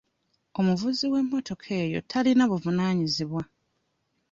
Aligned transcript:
Omuvuzi 0.59 1.05
w'emmotoka 1.11 1.67
eyo 1.83 1.99
talina 2.09 2.43
buvunaanyizibwa. 2.51 3.41